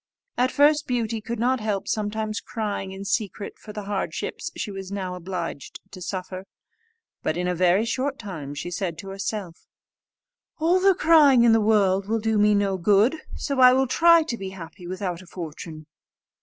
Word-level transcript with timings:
At 0.35 0.51
first 0.51 0.87
Beauty 0.87 1.21
could 1.21 1.37
not 1.37 1.59
help 1.59 1.87
sometimes 1.87 2.41
crying 2.41 2.91
in 2.91 3.05
secret 3.05 3.59
for 3.59 3.71
the 3.71 3.83
hardships 3.83 4.49
she 4.57 4.71
was 4.71 4.91
now 4.91 5.13
obliged 5.13 5.79
to 5.91 6.01
suffer; 6.01 6.47
but 7.21 7.37
in 7.37 7.47
a 7.47 7.53
very 7.53 7.85
short 7.85 8.17
time 8.17 8.55
she 8.55 8.71
said 8.71 8.97
to 8.97 9.09
herself, 9.09 9.67
"All 10.57 10.79
the 10.79 10.95
crying 10.95 11.43
in 11.43 11.51
the 11.53 11.61
world 11.61 12.07
will 12.07 12.19
do 12.19 12.39
me 12.39 12.55
no 12.55 12.77
good, 12.77 13.15
so 13.35 13.59
I 13.59 13.73
will 13.73 13.85
try 13.85 14.23
to 14.23 14.37
be 14.39 14.49
happy 14.49 14.87
without 14.87 15.21
a 15.21 15.27
fortune." 15.27 15.85